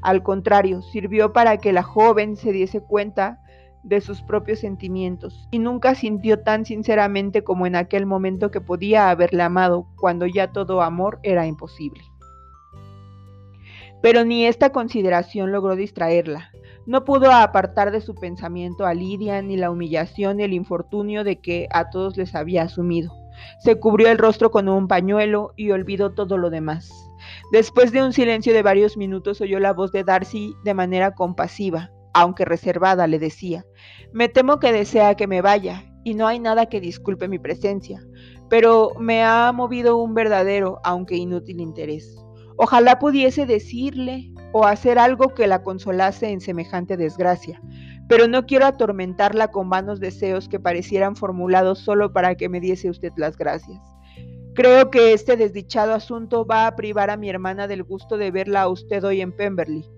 Al 0.00 0.24
contrario, 0.24 0.82
sirvió 0.82 1.32
para 1.32 1.58
que 1.58 1.72
la 1.72 1.84
joven 1.84 2.36
se 2.36 2.50
diese 2.50 2.80
cuenta 2.80 3.38
de 3.84 4.00
sus 4.00 4.22
propios 4.22 4.60
sentimientos, 4.60 5.48
y 5.50 5.58
nunca 5.58 5.94
sintió 5.94 6.40
tan 6.40 6.64
sinceramente 6.64 7.42
como 7.42 7.66
en 7.66 7.76
aquel 7.76 8.06
momento 8.06 8.50
que 8.50 8.60
podía 8.60 9.10
haberle 9.10 9.42
amado, 9.42 9.86
cuando 9.96 10.26
ya 10.26 10.52
todo 10.52 10.82
amor 10.82 11.18
era 11.22 11.46
imposible. 11.46 12.00
Pero 14.02 14.24
ni 14.24 14.44
esta 14.44 14.70
consideración 14.70 15.52
logró 15.52 15.76
distraerla. 15.76 16.50
No 16.84 17.04
pudo 17.04 17.30
apartar 17.30 17.92
de 17.92 18.00
su 18.00 18.14
pensamiento 18.14 18.84
a 18.84 18.94
Lidia 18.94 19.40
ni 19.40 19.56
la 19.56 19.70
humillación 19.70 20.40
y 20.40 20.42
el 20.42 20.52
infortunio 20.52 21.22
de 21.22 21.40
que 21.40 21.68
a 21.70 21.90
todos 21.90 22.16
les 22.16 22.34
había 22.34 22.62
asumido. 22.62 23.12
Se 23.60 23.78
cubrió 23.78 24.08
el 24.10 24.18
rostro 24.18 24.50
con 24.50 24.68
un 24.68 24.88
pañuelo 24.88 25.52
y 25.56 25.70
olvidó 25.70 26.12
todo 26.12 26.36
lo 26.36 26.50
demás. 26.50 26.90
Después 27.52 27.92
de 27.92 28.02
un 28.02 28.12
silencio 28.12 28.52
de 28.52 28.62
varios 28.62 28.96
minutos 28.96 29.40
oyó 29.40 29.60
la 29.60 29.72
voz 29.72 29.92
de 29.92 30.04
Darcy 30.04 30.54
de 30.64 30.74
manera 30.74 31.14
compasiva, 31.14 31.90
aunque 32.12 32.44
reservada, 32.44 33.06
le 33.06 33.18
decía, 33.18 33.64
Me 34.12 34.28
temo 34.28 34.58
que 34.58 34.72
desea 34.72 35.14
que 35.14 35.26
me 35.26 35.40
vaya, 35.40 35.84
y 36.04 36.14
no 36.14 36.26
hay 36.26 36.40
nada 36.40 36.66
que 36.66 36.80
disculpe 36.80 37.28
mi 37.28 37.38
presencia, 37.38 38.02
pero 38.50 38.92
me 38.98 39.22
ha 39.22 39.52
movido 39.52 39.96
un 39.96 40.14
verdadero, 40.14 40.80
aunque 40.84 41.16
inútil 41.16 41.60
interés. 41.60 42.21
Ojalá 42.56 42.98
pudiese 42.98 43.46
decirle 43.46 44.30
o 44.52 44.66
hacer 44.66 44.98
algo 44.98 45.34
que 45.34 45.46
la 45.46 45.62
consolase 45.62 46.30
en 46.30 46.40
semejante 46.40 46.96
desgracia, 46.96 47.60
pero 48.08 48.28
no 48.28 48.46
quiero 48.46 48.66
atormentarla 48.66 49.48
con 49.48 49.70
vanos 49.70 50.00
deseos 50.00 50.48
que 50.48 50.60
parecieran 50.60 51.16
formulados 51.16 51.78
solo 51.78 52.12
para 52.12 52.34
que 52.34 52.48
me 52.48 52.60
diese 52.60 52.90
usted 52.90 53.12
las 53.16 53.36
gracias. 53.36 53.80
Creo 54.54 54.90
que 54.90 55.14
este 55.14 55.36
desdichado 55.38 55.94
asunto 55.94 56.44
va 56.44 56.66
a 56.66 56.76
privar 56.76 57.08
a 57.08 57.16
mi 57.16 57.30
hermana 57.30 57.66
del 57.66 57.84
gusto 57.84 58.18
de 58.18 58.30
verla 58.30 58.62
a 58.62 58.68
usted 58.68 59.02
hoy 59.02 59.22
en 59.22 59.32
Pemberley. 59.32 59.88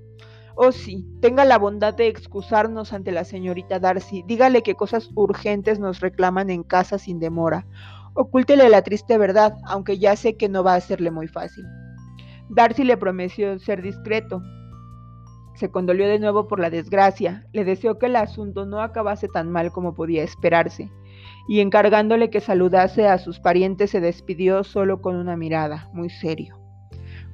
Oh 0.54 0.70
sí, 0.70 1.04
tenga 1.20 1.44
la 1.44 1.58
bondad 1.58 1.94
de 1.94 2.06
excusarnos 2.06 2.92
ante 2.92 3.10
la 3.10 3.24
señorita 3.24 3.80
Darcy. 3.80 4.22
Dígale 4.28 4.62
que 4.62 4.76
cosas 4.76 5.10
urgentes 5.16 5.80
nos 5.80 5.98
reclaman 5.98 6.50
en 6.50 6.62
casa 6.62 6.98
sin 6.98 7.18
demora. 7.18 7.66
Ocúltele 8.14 8.68
la 8.68 8.82
triste 8.82 9.18
verdad, 9.18 9.56
aunque 9.64 9.98
ya 9.98 10.14
sé 10.14 10.36
que 10.36 10.48
no 10.48 10.62
va 10.62 10.76
a 10.76 10.80
serle 10.80 11.10
muy 11.10 11.26
fácil. 11.26 11.64
Darcy 12.50 12.84
le 12.84 12.96
prometió 12.96 13.58
ser 13.58 13.82
discreto. 13.82 14.42
Se 15.54 15.70
condolió 15.70 16.06
de 16.08 16.18
nuevo 16.18 16.46
por 16.46 16.60
la 16.60 16.68
desgracia, 16.68 17.46
le 17.52 17.64
deseó 17.64 17.98
que 17.98 18.06
el 18.06 18.16
asunto 18.16 18.66
no 18.66 18.80
acabase 18.80 19.28
tan 19.28 19.50
mal 19.50 19.72
como 19.72 19.94
podía 19.94 20.22
esperarse, 20.22 20.90
y 21.48 21.60
encargándole 21.60 22.30
que 22.30 22.40
saludase 22.40 23.06
a 23.06 23.18
sus 23.18 23.40
parientes 23.40 23.90
se 23.90 24.00
despidió 24.00 24.64
solo 24.64 25.00
con 25.00 25.16
una 25.16 25.36
mirada, 25.36 25.88
muy 25.92 26.10
serio. 26.10 26.58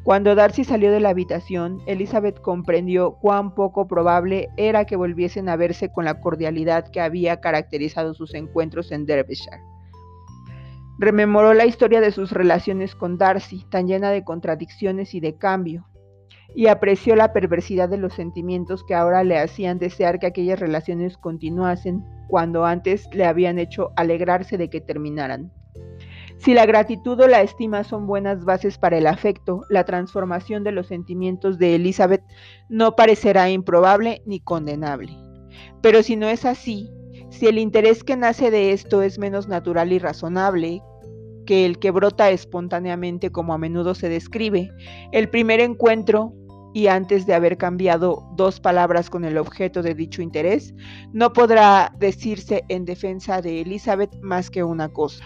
Cuando 0.03 0.35
Darcy 0.35 0.65
salió 0.65 0.93
de 0.93 1.01
la 1.01 1.11
habitación, 1.11 1.83
Elizabeth 1.87 2.41
comprendió 2.41 3.17
cuán 3.21 3.55
poco 3.55 3.87
probable 3.87 4.49
era 4.57 4.87
que 4.87 4.97
volviesen 4.97 5.49
a 5.49 5.57
verse 5.57 5.93
con 5.93 6.05
la 6.05 6.21
cordialidad 6.21 6.89
que 6.91 7.01
había 7.01 7.41
caracterizado 7.41 8.15
sus 8.15 8.35
encuentros 8.35 8.93
en 8.93 9.05
Derbyshire. 9.05 9.61
Rememoró 11.01 11.55
la 11.55 11.65
historia 11.65 12.03
de 12.03 12.13
sus 12.13 12.31
relaciones 12.31 12.95
con 12.95 13.17
Darcy, 13.17 13.65
tan 13.71 13.87
llena 13.87 14.11
de 14.11 14.23
contradicciones 14.23 15.15
y 15.15 15.21
de 15.21 15.35
cambio, 15.35 15.89
y 16.55 16.67
apreció 16.67 17.17
la 17.17 17.33
perversidad 17.33 17.89
de 17.89 17.97
los 17.97 18.13
sentimientos 18.13 18.85
que 18.85 18.95
ahora 18.95 19.25
le 19.25 19.39
hacían 19.39 19.79
desear 19.79 20.19
que 20.19 20.27
aquellas 20.27 20.61
relaciones 20.61 21.17
continuasen 21.17 22.05
cuando 22.29 22.67
antes 22.67 23.09
le 23.15 23.25
habían 23.25 23.59
hecho 23.59 23.93
alegrarse 23.97 24.59
de 24.59 24.69
que 24.69 24.83
terminaran. 24.83 25.51
Si 26.37 26.53
la 26.53 26.67
gratitud 26.67 27.19
o 27.19 27.29
la 27.29 27.41
estima 27.41 27.83
son 27.83 28.07
buenas 28.07 28.45
bases 28.45 28.77
para 28.77 28.99
el 28.99 29.07
afecto, 29.07 29.63
la 29.71 29.85
transformación 29.85 30.65
de 30.65 30.73
los 30.73 30.89
sentimientos 30.89 31.57
de 31.57 31.77
Elizabeth 31.77 32.25
no 32.69 32.95
parecerá 32.95 33.49
improbable 33.49 34.21
ni 34.27 34.41
condenable. 34.41 35.17
Pero 35.81 36.03
si 36.03 36.17
no 36.17 36.29
es 36.29 36.45
así, 36.45 36.91
si 37.31 37.47
el 37.47 37.59
interés 37.59 38.05
que 38.05 38.17
nace 38.17 38.51
de 38.51 38.73
esto 38.73 39.01
es 39.01 39.19
menos 39.19 39.49
natural 39.49 39.93
y 39.93 39.99
razonable 39.99 40.83
que 41.47 41.67
el 41.67 41.79
que 41.79 41.91
brota 41.91 42.31
espontáneamente 42.31 43.31
como 43.31 43.55
a 43.55 43.59
menudo 43.59 43.95
se 43.95 44.09
describe, 44.09 44.71
el 45.13 45.29
primer 45.29 45.61
encuentro, 45.61 46.35
y 46.73 46.87
antes 46.87 47.27
de 47.27 47.35
haber 47.35 47.57
cambiado 47.57 48.29
dos 48.37 48.61
palabras 48.61 49.11
con 49.11 49.25
el 49.25 49.39
objeto 49.39 49.83
de 49.83 49.95
dicho 49.95 50.23
interés, 50.23 50.75
no 51.13 51.33
podrá 51.33 51.93
decirse 51.99 52.65
en 52.69 52.85
defensa 52.85 53.43
de 53.43 53.63
Elizabeth 53.63 54.15
más 54.23 54.51
que 54.51 54.63
una 54.63 54.89
cosa, 54.89 55.25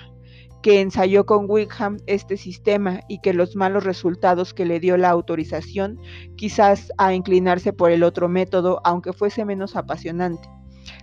que 0.62 0.80
ensayó 0.80 1.26
con 1.26 1.44
Wickham 1.48 1.98
este 2.06 2.38
sistema 2.38 3.00
y 3.08 3.20
que 3.20 3.34
los 3.34 3.56
malos 3.56 3.84
resultados 3.84 4.54
que 4.54 4.64
le 4.64 4.80
dio 4.80 4.96
la 4.96 5.10
autorización, 5.10 5.98
quizás 6.36 6.90
a 6.96 7.12
inclinarse 7.12 7.72
por 7.74 7.90
el 7.90 8.02
otro 8.02 8.28
método, 8.28 8.80
aunque 8.84 9.12
fuese 9.12 9.44
menos 9.44 9.76
apasionante. 9.76 10.48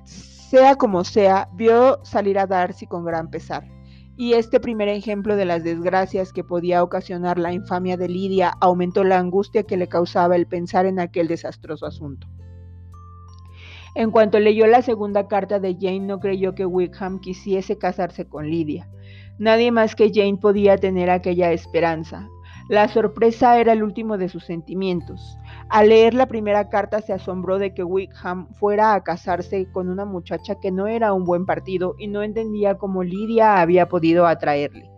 Sea 0.06 0.76
como 0.76 1.04
sea, 1.04 1.50
vio 1.54 2.04
salir 2.04 2.40
a 2.40 2.48
Darcy 2.48 2.88
con 2.88 3.06
gran 3.06 3.30
pesar 3.30 3.64
y 4.18 4.34
este 4.34 4.60
primer 4.60 4.88
ejemplo 4.90 5.36
de 5.36 5.46
las 5.46 5.64
desgracias 5.64 6.34
que 6.34 6.44
podía 6.44 6.84
ocasionar 6.84 7.40
la 7.40 7.54
infamia 7.54 7.98
de 7.98 8.10
Lidia 8.10 8.54
aumentó 8.62 9.04
la 9.04 9.18
angustia 9.18 9.64
que 9.64 9.78
le 9.78 9.88
causaba 9.88 10.36
el 10.36 10.48
pensar 10.48 10.86
en 10.86 11.00
aquel 11.00 11.28
desastroso 11.28 11.86
asunto. 11.86 12.28
En 13.96 14.12
cuanto 14.12 14.40
leyó 14.40 14.68
la 14.68 14.82
segunda 14.82 15.28
carta 15.28 15.60
de 15.60 15.76
Jane, 15.76 16.02
no 16.02 16.20
creyó 16.20 16.56
que 16.56 16.66
Wickham 16.66 17.20
quisiese 17.20 17.78
casarse 17.78 18.28
con 18.28 18.50
Lidia. 18.50 18.90
Nadie 19.38 19.72
más 19.72 19.96
que 19.96 20.12
Jane 20.14 20.38
podía 20.38 20.78
tener 20.78 21.10
aquella 21.10 21.52
esperanza. 21.52 22.30
La 22.70 22.88
sorpresa 22.88 23.60
era 23.60 23.74
el 23.74 23.84
último 23.84 24.18
de 24.18 24.30
sus 24.30 24.46
sentimientos. 24.46 25.38
Al 25.72 25.88
leer 25.88 26.14
la 26.14 26.26
primera 26.26 26.68
carta 26.68 27.00
se 27.00 27.14
asombró 27.14 27.58
de 27.58 27.74
que 27.74 27.86
Wickham 27.86 28.54
fuera 28.56 28.94
a 28.94 29.04
casarse 29.06 29.72
con 29.72 29.88
una 29.88 30.04
muchacha 30.04 30.56
que 30.60 30.70
no 30.70 30.88
era 30.88 31.14
un 31.14 31.24
buen 31.24 31.46
partido 31.46 31.96
y 31.98 32.08
no 32.08 32.24
entendía 32.24 32.78
cómo 32.78 33.04
Lidia 33.04 33.62
había 33.62 33.88
podido 33.88 34.28
atraerle. 34.28 34.92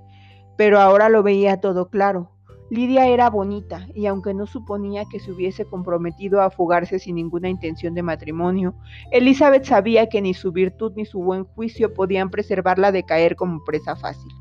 Pero 0.58 0.80
ahora 0.80 1.10
lo 1.10 1.22
veía 1.22 1.62
todo 1.62 1.92
claro. 1.92 2.32
Lidia 2.72 3.08
era 3.08 3.30
bonita 3.30 3.88
y 3.94 4.08
aunque 4.08 4.34
no 4.34 4.48
suponía 4.48 5.03
que 5.12 5.20
se 5.20 5.32
hubiese 5.32 5.63
comprometido 5.63 6.42
a 6.42 6.50
fugarse 6.50 6.98
sin 6.98 7.18
ninguna 7.18 7.50
intención 7.50 7.94
de 7.94 8.01
matrimonio, 8.01 8.74
Elizabeth 9.12 9.65
sabía 9.65 10.10
que 10.10 10.24
ni 10.24 10.34
su 10.34 10.51
virtud 10.51 10.94
ni 10.96 11.06
su 11.06 11.20
buen 11.22 11.44
juicio 11.44 11.94
podían 11.94 12.32
preservarla 12.32 12.92
de 12.92 13.03
caer 13.03 13.36
como 13.36 13.63
presa 13.63 13.96
fácil. 13.96 14.32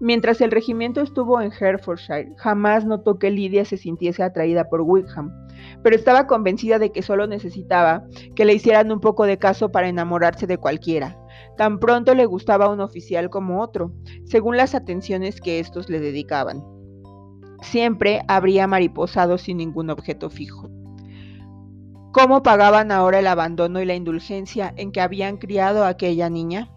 Mientras 0.00 0.40
el 0.40 0.52
regimiento 0.52 1.00
estuvo 1.00 1.40
en 1.40 1.50
Herefordshire, 1.52 2.32
jamás 2.36 2.84
notó 2.84 3.18
que 3.18 3.30
Lidia 3.30 3.64
se 3.64 3.76
sintiese 3.76 4.22
atraída 4.22 4.68
por 4.68 4.82
Wickham, 4.82 5.32
pero 5.82 5.96
estaba 5.96 6.28
convencida 6.28 6.78
de 6.78 6.92
que 6.92 7.02
solo 7.02 7.26
necesitaba 7.26 8.04
que 8.36 8.44
le 8.44 8.54
hicieran 8.54 8.92
un 8.92 9.00
poco 9.00 9.24
de 9.24 9.38
caso 9.38 9.72
para 9.72 9.88
enamorarse 9.88 10.46
de 10.46 10.58
cualquiera. 10.58 11.18
Tan 11.56 11.80
pronto 11.80 12.14
le 12.14 12.26
gustaba 12.26 12.68
un 12.68 12.80
oficial 12.80 13.28
como 13.28 13.60
otro, 13.60 13.92
según 14.24 14.56
las 14.56 14.76
atenciones 14.76 15.40
que 15.40 15.58
estos 15.58 15.90
le 15.90 15.98
dedicaban. 15.98 16.62
Siempre 17.60 18.22
habría 18.28 18.68
mariposado 18.68 19.36
sin 19.36 19.56
ningún 19.56 19.90
objeto 19.90 20.30
fijo. 20.30 20.68
¿Cómo 22.12 22.44
pagaban 22.44 22.92
ahora 22.92 23.18
el 23.18 23.26
abandono 23.26 23.82
y 23.82 23.84
la 23.84 23.96
indulgencia 23.96 24.72
en 24.76 24.92
que 24.92 25.00
habían 25.00 25.38
criado 25.38 25.84
a 25.84 25.88
aquella 25.88 26.30
niña? 26.30 26.70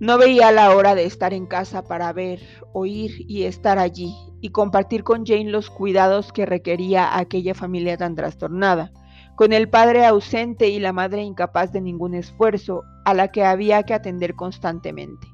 No 0.00 0.16
veía 0.16 0.50
la 0.50 0.74
hora 0.74 0.94
de 0.94 1.04
estar 1.04 1.34
en 1.34 1.46
casa 1.46 1.84
para 1.84 2.10
ver, 2.14 2.40
oír 2.72 3.12
y 3.28 3.42
estar 3.42 3.78
allí 3.78 4.14
y 4.40 4.48
compartir 4.48 5.04
con 5.04 5.26
Jane 5.26 5.50
los 5.50 5.68
cuidados 5.68 6.32
que 6.32 6.46
requería 6.46 7.18
aquella 7.18 7.54
familia 7.54 7.98
tan 7.98 8.14
trastornada, 8.14 8.92
con 9.36 9.52
el 9.52 9.68
padre 9.68 10.06
ausente 10.06 10.68
y 10.70 10.78
la 10.78 10.94
madre 10.94 11.22
incapaz 11.22 11.70
de 11.72 11.82
ningún 11.82 12.14
esfuerzo, 12.14 12.82
a 13.04 13.12
la 13.12 13.28
que 13.28 13.44
había 13.44 13.82
que 13.82 13.92
atender 13.92 14.34
constantemente. 14.34 15.28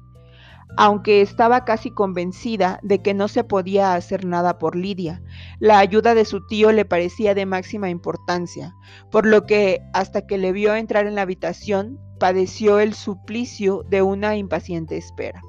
aunque 0.75 1.21
estaba 1.21 1.65
casi 1.65 1.91
convencida 1.91 2.79
de 2.83 3.01
que 3.01 3.13
no 3.13 3.27
se 3.27 3.43
podía 3.43 3.93
hacer 3.95 4.25
nada 4.25 4.59
por 4.59 4.75
Lidia. 4.75 5.21
La 5.59 5.79
ayuda 5.79 6.13
de 6.13 6.25
su 6.25 6.45
tío 6.45 6.71
le 6.71 6.85
parecía 6.85 7.33
de 7.33 7.45
máxima 7.45 7.89
importancia, 7.89 8.75
por 9.11 9.25
lo 9.25 9.45
que 9.45 9.81
hasta 9.93 10.27
que 10.27 10.37
le 10.37 10.51
vio 10.51 10.75
entrar 10.75 11.07
en 11.07 11.15
la 11.15 11.23
habitación, 11.23 11.99
padeció 12.19 12.79
el 12.79 12.93
suplicio 12.93 13.83
de 13.89 14.01
una 14.01 14.35
impaciente 14.35 14.97
espera. 14.97 15.41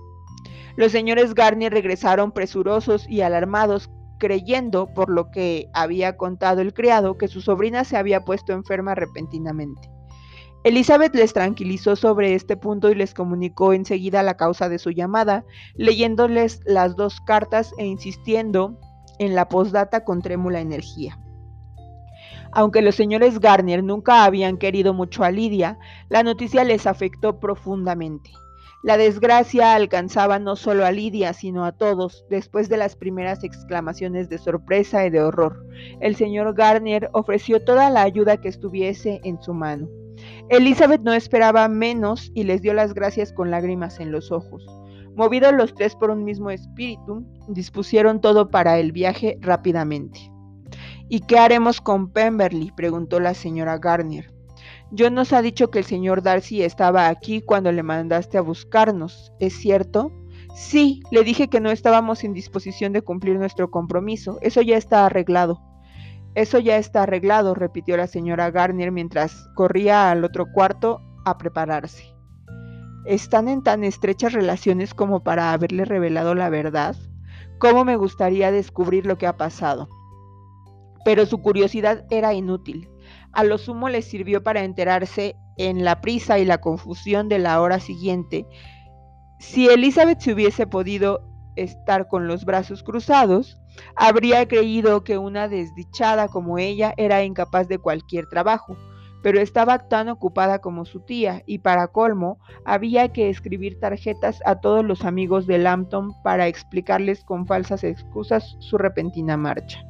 Los 0.76 0.92
señores 0.92 1.34
Garnier 1.34 1.72
regresaron 1.72 2.32
presurosos 2.32 3.08
y 3.08 3.22
alarmados, 3.22 3.90
creyendo, 4.18 4.86
por 4.94 5.10
lo 5.10 5.30
que 5.30 5.68
había 5.74 6.16
contado 6.16 6.60
el 6.60 6.72
criado, 6.72 7.18
que 7.18 7.28
su 7.28 7.40
sobrina 7.40 7.84
se 7.84 7.96
había 7.96 8.24
puesto 8.24 8.52
enferma 8.52 8.94
repentinamente. 8.94 9.90
Elizabeth 10.64 11.14
les 11.14 11.32
tranquilizó 11.32 11.96
sobre 11.96 12.34
este 12.34 12.56
punto 12.56 12.90
y 12.90 12.94
les 12.94 13.14
comunicó 13.14 13.72
enseguida 13.72 14.22
la 14.22 14.36
causa 14.36 14.68
de 14.68 14.78
su 14.78 14.90
llamada, 14.90 15.44
leyéndoles 15.74 16.60
las 16.66 16.96
dos 16.96 17.20
cartas 17.20 17.72
e 17.78 17.86
insistiendo 17.86 18.78
en 19.18 19.34
la 19.34 19.48
postdata 19.48 20.04
con 20.04 20.20
trémula 20.20 20.60
energía. 20.60 21.18
Aunque 22.52 22.82
los 22.82 22.94
señores 22.94 23.40
Garner 23.40 23.82
nunca 23.82 24.24
habían 24.24 24.56
querido 24.56 24.94
mucho 24.94 25.24
a 25.24 25.30
Lidia, 25.30 25.78
la 26.08 26.22
noticia 26.22 26.64
les 26.64 26.86
afectó 26.86 27.38
profundamente. 27.40 28.30
La 28.82 28.96
desgracia 28.96 29.74
alcanzaba 29.74 30.38
no 30.38 30.54
solo 30.54 30.86
a 30.86 30.92
Lidia, 30.92 31.32
sino 31.32 31.64
a 31.64 31.72
todos, 31.72 32.24
después 32.30 32.68
de 32.68 32.76
las 32.76 32.94
primeras 32.94 33.42
exclamaciones 33.42 34.28
de 34.28 34.38
sorpresa 34.38 35.04
y 35.04 35.10
de 35.10 35.20
horror. 35.20 35.66
El 36.00 36.14
señor 36.14 36.54
Garnier 36.54 37.10
ofreció 37.12 37.64
toda 37.64 37.90
la 37.90 38.02
ayuda 38.02 38.36
que 38.36 38.48
estuviese 38.48 39.20
en 39.24 39.42
su 39.42 39.52
mano. 39.52 39.88
Elizabeth 40.48 41.02
no 41.02 41.12
esperaba 41.12 41.66
menos 41.68 42.30
y 42.34 42.44
les 42.44 42.62
dio 42.62 42.72
las 42.72 42.94
gracias 42.94 43.32
con 43.32 43.50
lágrimas 43.50 43.98
en 43.98 44.12
los 44.12 44.30
ojos. 44.30 44.64
Movidos 45.16 45.52
los 45.52 45.74
tres 45.74 45.96
por 45.96 46.10
un 46.10 46.22
mismo 46.22 46.50
espíritu, 46.50 47.26
dispusieron 47.48 48.20
todo 48.20 48.48
para 48.48 48.78
el 48.78 48.92
viaje 48.92 49.38
rápidamente. 49.40 50.30
¿Y 51.08 51.20
qué 51.20 51.38
haremos 51.38 51.80
con 51.80 52.10
Pemberley? 52.10 52.70
preguntó 52.76 53.18
la 53.20 53.34
señora 53.34 53.78
Garnier. 53.78 54.32
John 54.96 55.14
nos 55.14 55.32
ha 55.32 55.42
dicho 55.42 55.70
que 55.70 55.80
el 55.80 55.84
señor 55.84 56.22
Darcy 56.22 56.62
estaba 56.62 57.08
aquí 57.08 57.42
cuando 57.42 57.72
le 57.72 57.82
mandaste 57.82 58.38
a 58.38 58.42
buscarnos, 58.42 59.32
¿es 59.38 59.54
cierto? 59.54 60.12
Sí, 60.54 61.02
le 61.10 61.24
dije 61.24 61.48
que 61.48 61.60
no 61.60 61.70
estábamos 61.70 62.24
en 62.24 62.32
disposición 62.32 62.92
de 62.92 63.02
cumplir 63.02 63.38
nuestro 63.38 63.70
compromiso. 63.70 64.38
Eso 64.40 64.60
ya 64.60 64.76
está 64.76 65.06
arreglado. 65.06 65.62
Eso 66.34 66.58
ya 66.58 66.76
está 66.76 67.02
arreglado, 67.02 67.54
repitió 67.54 67.96
la 67.96 68.06
señora 68.06 68.50
Garnier 68.50 68.92
mientras 68.92 69.48
corría 69.54 70.10
al 70.10 70.24
otro 70.24 70.46
cuarto 70.52 71.00
a 71.24 71.38
prepararse. 71.38 72.14
¿Están 73.04 73.48
en 73.48 73.62
tan 73.62 73.84
estrechas 73.84 74.32
relaciones 74.32 74.94
como 74.94 75.22
para 75.22 75.52
haberle 75.52 75.84
revelado 75.84 76.34
la 76.34 76.50
verdad? 76.50 76.96
¿Cómo 77.58 77.84
me 77.84 77.96
gustaría 77.96 78.50
descubrir 78.50 79.06
lo 79.06 79.16
que 79.16 79.26
ha 79.26 79.36
pasado? 79.36 79.88
Pero 81.04 81.26
su 81.26 81.38
curiosidad 81.38 82.04
era 82.10 82.34
inútil 82.34 82.88
a 83.32 83.44
lo 83.44 83.58
sumo 83.58 83.88
le 83.88 84.02
sirvió 84.02 84.42
para 84.42 84.64
enterarse 84.64 85.36
en 85.56 85.84
la 85.84 86.00
prisa 86.00 86.38
y 86.38 86.44
la 86.44 86.58
confusión 86.58 87.28
de 87.28 87.38
la 87.38 87.60
hora 87.60 87.80
siguiente. 87.80 88.46
Si 89.38 89.68
Elizabeth 89.68 90.20
se 90.20 90.32
hubiese 90.32 90.66
podido 90.66 91.20
estar 91.56 92.08
con 92.08 92.26
los 92.26 92.44
brazos 92.44 92.82
cruzados, 92.82 93.60
habría 93.96 94.46
creído 94.48 95.04
que 95.04 95.18
una 95.18 95.48
desdichada 95.48 96.28
como 96.28 96.58
ella 96.58 96.94
era 96.96 97.24
incapaz 97.24 97.68
de 97.68 97.78
cualquier 97.78 98.26
trabajo, 98.28 98.76
pero 99.22 99.40
estaba 99.40 99.88
tan 99.88 100.08
ocupada 100.08 100.60
como 100.60 100.84
su 100.84 101.00
tía 101.00 101.42
y 101.46 101.58
para 101.58 101.88
colmo 101.88 102.38
había 102.64 103.12
que 103.12 103.28
escribir 103.28 103.78
tarjetas 103.80 104.40
a 104.46 104.60
todos 104.60 104.84
los 104.84 105.04
amigos 105.04 105.46
de 105.46 105.58
Lambton 105.58 106.10
para 106.22 106.46
explicarles 106.46 107.24
con 107.24 107.46
falsas 107.46 107.82
excusas 107.82 108.56
su 108.60 108.78
repentina 108.78 109.36
marcha. 109.36 109.80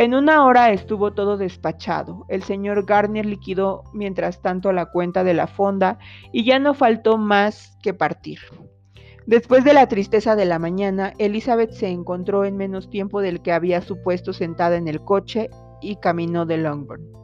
En 0.00 0.14
una 0.14 0.46
hora 0.46 0.70
estuvo 0.70 1.12
todo 1.12 1.36
despachado. 1.36 2.24
El 2.30 2.42
señor 2.42 2.86
Garnier 2.86 3.26
liquidó 3.26 3.84
mientras 3.92 4.40
tanto 4.40 4.72
la 4.72 4.86
cuenta 4.86 5.24
de 5.24 5.34
la 5.34 5.46
fonda 5.46 5.98
y 6.32 6.42
ya 6.46 6.58
no 6.58 6.72
faltó 6.72 7.18
más 7.18 7.76
que 7.82 7.92
partir. 7.92 8.38
Después 9.26 9.62
de 9.62 9.74
la 9.74 9.88
tristeza 9.88 10.36
de 10.36 10.46
la 10.46 10.58
mañana, 10.58 11.12
Elizabeth 11.18 11.72
se 11.72 11.88
encontró 11.88 12.46
en 12.46 12.56
menos 12.56 12.88
tiempo 12.88 13.20
del 13.20 13.42
que 13.42 13.52
había 13.52 13.82
supuesto 13.82 14.32
sentada 14.32 14.76
en 14.76 14.88
el 14.88 15.04
coche 15.04 15.50
y 15.82 15.96
caminó 15.96 16.46
de 16.46 16.56
Longbourn. 16.56 17.19